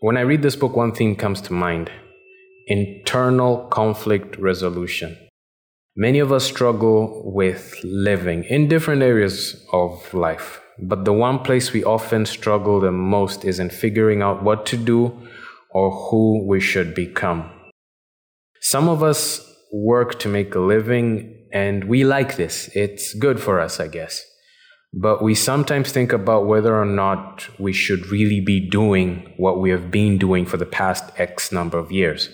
When 0.00 0.16
I 0.16 0.20
read 0.20 0.42
this 0.42 0.54
book, 0.54 0.76
one 0.76 0.92
thing 0.92 1.16
comes 1.16 1.40
to 1.42 1.52
mind 1.52 1.90
internal 2.68 3.66
conflict 3.66 4.36
resolution. 4.36 5.18
Many 5.96 6.20
of 6.20 6.30
us 6.30 6.44
struggle 6.44 7.22
with 7.24 7.74
living 7.82 8.44
in 8.44 8.68
different 8.68 9.02
areas 9.02 9.66
of 9.72 10.14
life, 10.14 10.60
but 10.78 11.04
the 11.04 11.12
one 11.12 11.40
place 11.40 11.72
we 11.72 11.82
often 11.82 12.26
struggle 12.26 12.78
the 12.78 12.92
most 12.92 13.44
is 13.44 13.58
in 13.58 13.70
figuring 13.70 14.22
out 14.22 14.44
what 14.44 14.66
to 14.66 14.76
do 14.76 15.18
or 15.70 15.90
who 15.90 16.46
we 16.46 16.60
should 16.60 16.94
become. 16.94 17.50
Some 18.60 18.88
of 18.88 19.02
us 19.02 19.40
work 19.72 20.20
to 20.20 20.28
make 20.28 20.54
a 20.54 20.60
living, 20.60 21.48
and 21.52 21.84
we 21.84 22.04
like 22.04 22.36
this. 22.36 22.70
It's 22.72 23.14
good 23.14 23.40
for 23.40 23.58
us, 23.58 23.80
I 23.80 23.88
guess. 23.88 24.24
But 24.94 25.22
we 25.22 25.34
sometimes 25.34 25.92
think 25.92 26.12
about 26.12 26.46
whether 26.46 26.74
or 26.74 26.86
not 26.86 27.48
we 27.58 27.72
should 27.72 28.06
really 28.06 28.40
be 28.40 28.58
doing 28.58 29.34
what 29.36 29.60
we 29.60 29.70
have 29.70 29.90
been 29.90 30.16
doing 30.16 30.46
for 30.46 30.56
the 30.56 30.66
past 30.66 31.04
X 31.18 31.52
number 31.52 31.78
of 31.78 31.92
years. 31.92 32.30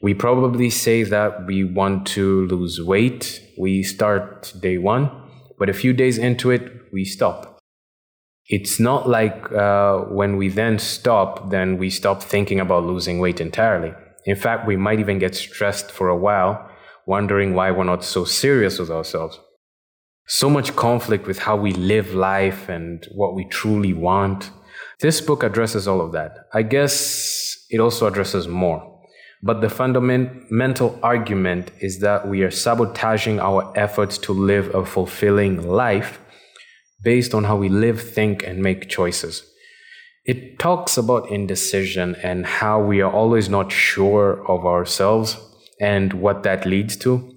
We 0.00 0.14
probably 0.14 0.70
say 0.70 1.04
that 1.04 1.46
we 1.46 1.64
want 1.64 2.06
to 2.08 2.46
lose 2.46 2.80
weight. 2.82 3.40
We 3.58 3.82
start 3.82 4.52
day 4.60 4.78
one, 4.78 5.10
but 5.58 5.68
a 5.68 5.74
few 5.74 5.92
days 5.92 6.18
into 6.18 6.50
it, 6.50 6.72
we 6.92 7.04
stop. 7.04 7.60
It's 8.46 8.80
not 8.80 9.08
like 9.08 9.52
uh, 9.52 9.98
when 10.00 10.36
we 10.36 10.48
then 10.48 10.78
stop, 10.78 11.50
then 11.50 11.78
we 11.78 11.90
stop 11.90 12.22
thinking 12.22 12.58
about 12.58 12.84
losing 12.84 13.20
weight 13.20 13.40
entirely. 13.40 13.94
In 14.24 14.34
fact, 14.34 14.66
we 14.66 14.76
might 14.76 14.98
even 14.98 15.18
get 15.18 15.36
stressed 15.36 15.92
for 15.92 16.08
a 16.08 16.16
while, 16.16 16.68
wondering 17.06 17.54
why 17.54 17.70
we're 17.70 17.84
not 17.84 18.04
so 18.04 18.24
serious 18.24 18.78
with 18.78 18.90
ourselves. 18.90 19.38
So 20.34 20.48
much 20.48 20.74
conflict 20.76 21.26
with 21.26 21.38
how 21.38 21.56
we 21.56 21.72
live 21.72 22.14
life 22.14 22.70
and 22.70 23.06
what 23.14 23.34
we 23.34 23.44
truly 23.44 23.92
want. 23.92 24.50
This 25.00 25.20
book 25.20 25.42
addresses 25.42 25.86
all 25.86 26.00
of 26.00 26.12
that. 26.12 26.48
I 26.54 26.62
guess 26.62 27.66
it 27.68 27.80
also 27.80 28.06
addresses 28.06 28.48
more. 28.48 28.80
But 29.42 29.60
the 29.60 29.68
fundamental 29.68 30.98
argument 31.02 31.70
is 31.80 31.98
that 31.98 32.26
we 32.26 32.42
are 32.44 32.50
sabotaging 32.50 33.40
our 33.40 33.74
efforts 33.76 34.16
to 34.24 34.32
live 34.32 34.74
a 34.74 34.86
fulfilling 34.86 35.68
life 35.68 36.18
based 37.04 37.34
on 37.34 37.44
how 37.44 37.56
we 37.56 37.68
live, 37.68 38.00
think, 38.00 38.42
and 38.42 38.62
make 38.62 38.88
choices. 38.88 39.44
It 40.24 40.58
talks 40.58 40.96
about 40.96 41.28
indecision 41.28 42.16
and 42.22 42.46
how 42.46 42.80
we 42.80 43.02
are 43.02 43.12
always 43.12 43.50
not 43.50 43.70
sure 43.70 44.42
of 44.48 44.64
ourselves 44.64 45.36
and 45.78 46.14
what 46.14 46.42
that 46.44 46.64
leads 46.64 46.96
to. 47.04 47.36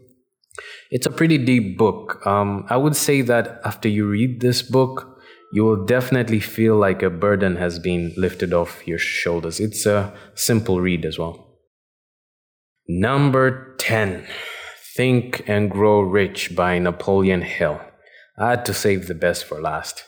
It's 0.96 1.06
a 1.06 1.12
pretty 1.12 1.38
deep 1.38 1.78
book. 1.78 2.26
Um, 2.26 2.66
I 2.70 2.78
would 2.78 2.96
say 2.96 3.20
that 3.24 3.60
after 3.66 3.90
you 3.90 4.08
read 4.08 4.40
this 4.40 4.62
book, 4.62 5.20
you 5.52 5.66
will 5.66 5.84
definitely 5.86 6.40
feel 6.40 6.78
like 6.78 7.04
a 7.04 7.10
burden 7.10 7.58
has 7.58 7.80
been 7.80 8.14
lifted 8.16 8.54
off 8.54 8.88
your 8.88 8.98
shoulders. 8.98 9.60
It's 9.60 9.86
a 9.86 10.14
simple 10.36 10.80
read 10.80 11.04
as 11.04 11.20
well. 11.20 11.60
Number 12.88 13.76
10 13.78 14.26
Think 14.96 15.44
and 15.48 15.70
Grow 15.70 16.00
Rich 16.00 16.56
by 16.56 16.80
Napoleon 16.80 17.42
Hill. 17.42 17.82
I 18.40 18.52
had 18.52 18.64
to 18.64 18.74
save 18.74 19.08
the 19.08 19.16
best 19.16 19.44
for 19.44 19.60
last. 19.60 20.06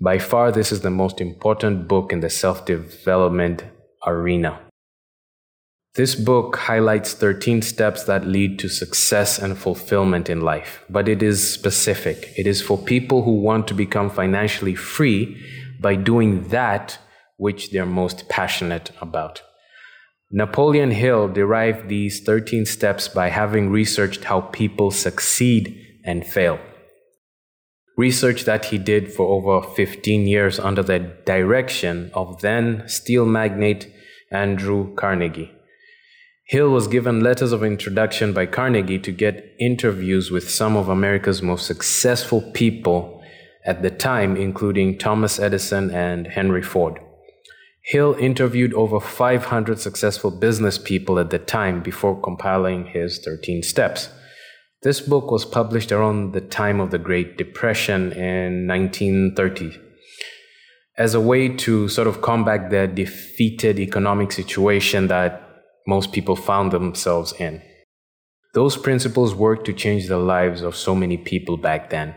By 0.00 0.20
far, 0.20 0.52
this 0.52 0.70
is 0.70 0.82
the 0.82 0.98
most 1.02 1.20
important 1.20 1.88
book 1.88 2.12
in 2.12 2.20
the 2.20 2.30
self 2.30 2.64
development 2.64 3.64
arena. 4.06 4.67
This 5.98 6.14
book 6.14 6.54
highlights 6.54 7.12
13 7.12 7.60
steps 7.60 8.04
that 8.04 8.24
lead 8.24 8.60
to 8.60 8.68
success 8.68 9.36
and 9.36 9.58
fulfillment 9.58 10.30
in 10.30 10.42
life, 10.42 10.84
but 10.88 11.08
it 11.08 11.24
is 11.24 11.52
specific. 11.52 12.32
It 12.36 12.46
is 12.46 12.62
for 12.62 12.78
people 12.78 13.24
who 13.24 13.32
want 13.32 13.66
to 13.66 13.74
become 13.74 14.08
financially 14.08 14.76
free 14.76 15.36
by 15.80 15.96
doing 15.96 16.50
that 16.50 17.00
which 17.36 17.72
they're 17.72 17.84
most 17.84 18.28
passionate 18.28 18.92
about. 19.00 19.42
Napoleon 20.30 20.92
Hill 20.92 21.26
derived 21.26 21.88
these 21.88 22.20
13 22.20 22.64
steps 22.64 23.08
by 23.08 23.30
having 23.30 23.68
researched 23.68 24.22
how 24.22 24.42
people 24.42 24.92
succeed 24.92 25.84
and 26.04 26.24
fail 26.24 26.60
research 27.96 28.44
that 28.44 28.66
he 28.66 28.78
did 28.78 29.12
for 29.12 29.26
over 29.26 29.66
15 29.74 30.28
years 30.28 30.60
under 30.60 30.84
the 30.84 31.00
direction 31.26 32.08
of 32.14 32.40
then 32.42 32.84
steel 32.86 33.26
magnate 33.26 33.92
Andrew 34.30 34.94
Carnegie. 34.94 35.57
Hill 36.48 36.70
was 36.70 36.88
given 36.88 37.20
letters 37.20 37.52
of 37.52 37.62
introduction 37.62 38.32
by 38.32 38.46
Carnegie 38.46 38.98
to 39.00 39.12
get 39.12 39.54
interviews 39.60 40.30
with 40.30 40.48
some 40.48 40.78
of 40.78 40.88
America's 40.88 41.42
most 41.42 41.66
successful 41.66 42.40
people 42.54 43.22
at 43.66 43.82
the 43.82 43.90
time, 43.90 44.34
including 44.34 44.96
Thomas 44.96 45.38
Edison 45.38 45.90
and 45.90 46.26
Henry 46.26 46.62
Ford. 46.62 47.00
Hill 47.82 48.16
interviewed 48.18 48.72
over 48.72 48.98
500 48.98 49.78
successful 49.78 50.30
business 50.30 50.78
people 50.78 51.18
at 51.18 51.28
the 51.28 51.38
time 51.38 51.82
before 51.82 52.18
compiling 52.18 52.86
his 52.86 53.18
13 53.22 53.62
steps. 53.62 54.08
This 54.82 55.02
book 55.02 55.30
was 55.30 55.44
published 55.44 55.92
around 55.92 56.32
the 56.32 56.40
time 56.40 56.80
of 56.80 56.90
the 56.90 56.98
Great 56.98 57.36
Depression 57.36 58.12
in 58.12 58.66
1930 58.66 59.78
as 60.96 61.12
a 61.14 61.20
way 61.20 61.48
to 61.48 61.88
sort 61.88 62.08
of 62.08 62.22
combat 62.22 62.70
the 62.70 62.86
defeated 62.86 63.78
economic 63.78 64.32
situation 64.32 65.08
that 65.08 65.47
most 65.88 66.12
people 66.12 66.36
found 66.36 66.70
themselves 66.70 67.32
in. 67.40 67.62
Those 68.52 68.76
principles 68.76 69.34
worked 69.34 69.64
to 69.64 69.72
change 69.72 70.06
the 70.06 70.18
lives 70.18 70.60
of 70.60 70.76
so 70.76 70.94
many 70.94 71.16
people 71.16 71.56
back 71.56 71.88
then. 71.88 72.14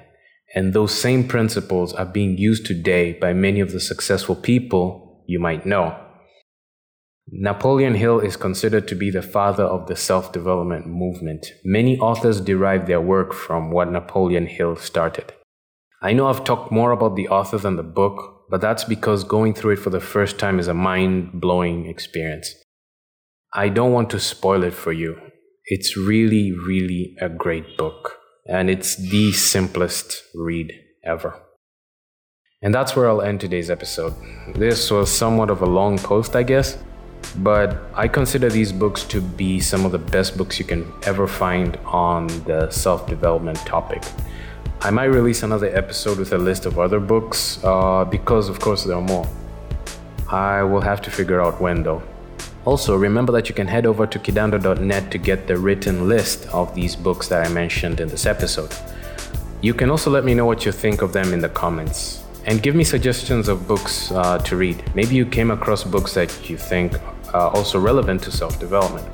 And 0.54 0.74
those 0.74 0.94
same 0.94 1.26
principles 1.26 1.94
are 1.94 2.06
being 2.06 2.38
used 2.38 2.66
today 2.66 3.14
by 3.14 3.32
many 3.32 3.62
of 3.62 3.72
the 3.72 3.80
successful 3.80 4.36
people 4.36 5.24
you 5.26 5.40
might 5.40 5.66
know. 5.66 5.98
Napoleon 7.30 7.96
Hill 7.96 8.20
is 8.20 8.36
considered 8.36 8.90
to 8.90 8.96
be 8.96 9.10
the 9.10 9.22
father 9.22 9.64
of 9.64 9.88
the 9.88 9.96
self 9.96 10.34
development 10.34 10.86
movement. 10.86 11.48
Many 11.64 11.98
authors 11.98 12.42
derive 12.42 12.88
their 12.88 13.00
work 13.00 13.34
from 13.34 13.72
what 13.72 13.90
Napoleon 13.90 14.48
Hill 14.48 14.76
started. 14.76 15.32
I 16.02 16.12
know 16.12 16.28
I've 16.28 16.44
talked 16.44 16.74
more 16.74 16.92
about 16.92 17.16
the 17.16 17.30
author 17.30 17.58
than 17.58 17.78
the 17.78 17.84
book, 17.84 18.48
but 18.50 18.60
that's 18.60 18.84
because 18.84 19.24
going 19.24 19.54
through 19.54 19.74
it 19.76 19.80
for 19.80 19.92
the 19.92 20.02
first 20.02 20.40
time 20.40 20.60
is 20.60 20.68
a 20.68 20.74
mind 20.74 21.40
blowing 21.40 21.86
experience. 21.86 22.54
I 23.54 23.70
don't 23.70 23.92
want 23.92 24.10
to 24.12 24.20
spoil 24.20 24.64
it 24.64 24.74
for 24.74 24.92
you. 24.92 25.20
It's 25.66 25.98
really, 25.98 26.52
really 26.52 27.16
a 27.22 27.30
great 27.30 27.78
book, 27.78 28.18
and 28.48 28.70
it's 28.70 28.96
the 28.96 29.32
simplest 29.32 30.24
read 30.34 30.72
ever. 31.06 31.40
And 32.62 32.74
that's 32.74 32.96
where 32.96 33.10
I'll 33.10 33.22
end 33.22 33.42
today's 33.42 33.70
episode. 33.70 34.14
This 34.56 34.92
was 34.92 35.12
somewhat 35.12 35.50
of 35.50 35.62
a 35.62 35.66
long 35.66 35.98
post, 35.98 36.36
I 36.36 36.44
guess 36.44 36.78
but 37.38 37.78
I 37.94 38.08
consider 38.08 38.50
these 38.50 38.72
books 38.72 39.04
to 39.06 39.22
be 39.22 39.60
some 39.60 39.86
of 39.86 39.92
the 39.92 40.00
best 40.00 40.38
books 40.38 40.60
you 40.60 40.66
can 40.66 40.92
ever 41.04 41.28
find 41.28 41.78
on 41.86 42.28
the 42.46 42.70
self 42.70 43.08
development 43.08 43.58
topic. 43.60 44.04
I 44.82 44.90
might 44.90 45.06
release 45.06 45.44
another 45.44 45.68
episode 45.76 46.18
with 46.18 46.34
a 46.34 46.38
list 46.38 46.66
of 46.66 46.80
other 46.80 47.00
books 47.00 47.60
uh, 47.64 48.04
because, 48.06 48.50
of 48.50 48.60
course, 48.60 48.84
there 48.84 48.96
are 48.96 49.02
more. 49.02 49.28
I 50.30 50.64
will 50.64 50.82
have 50.82 51.02
to 51.04 51.12
figure 51.12 51.42
out 51.42 51.62
when 51.62 51.84
though. 51.84 52.02
Also, 52.66 52.96
remember 52.96 53.32
that 53.32 53.50
you 53.50 53.56
can 53.56 53.68
head 53.68 53.86
over 53.86 54.06
to 54.06 54.20
kidando.net 54.20 55.12
to 55.12 55.18
get 55.18 55.48
the 55.48 55.58
written 55.58 56.08
list 56.08 56.48
of 56.50 56.74
these 56.76 56.96
books 56.96 57.28
that 57.28 57.46
I 57.46 57.50
mentioned 57.50 58.00
in 58.00 58.08
this 58.08 58.26
episode. 58.26 58.74
You 59.62 59.74
can 59.74 59.90
also 59.90 60.12
let 60.12 60.24
me 60.24 60.34
know 60.34 60.46
what 60.46 60.66
you 60.66 60.72
think 60.72 61.02
of 61.02 61.14
them 61.14 61.34
in 61.34 61.40
the 61.40 61.50
comments 61.50 62.24
and 62.46 62.62
give 62.62 62.76
me 62.76 62.84
suggestions 62.84 63.48
of 63.48 63.68
books 63.68 64.12
uh, 64.12 64.38
to 64.40 64.56
read. 64.56 64.84
Maybe 64.96 65.16
you 65.16 65.26
came 65.26 65.52
across 65.52 65.84
books 65.84 66.14
that 66.16 66.50
you 66.50 66.58
think 66.58 66.94
uh, 67.34 67.50
also 67.50 67.80
relevant 67.80 68.24
to 68.24 68.32
self 68.32 68.60
development. 68.60 69.08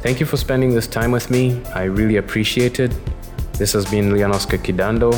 Thank 0.00 0.20
you 0.20 0.26
for 0.26 0.36
spending 0.36 0.74
this 0.74 0.86
time 0.86 1.12
with 1.12 1.30
me. 1.30 1.62
I 1.74 1.84
really 1.84 2.16
appreciate 2.16 2.80
it. 2.80 2.92
This 3.52 3.72
has 3.74 3.84
been 3.90 4.10
Lianosca 4.10 4.58
Kidando. 4.58 5.12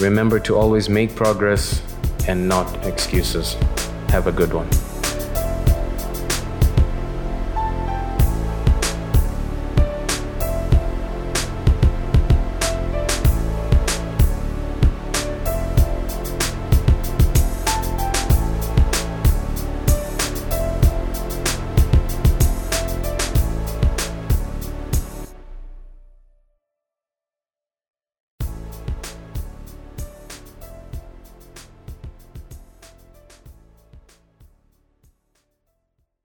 Remember 0.00 0.40
to 0.40 0.56
always 0.56 0.88
make 0.88 1.14
progress 1.14 1.82
and 2.26 2.48
not 2.48 2.86
excuses. 2.86 3.54
Have 4.08 4.26
a 4.26 4.32
good 4.32 4.54
one. 4.54 4.89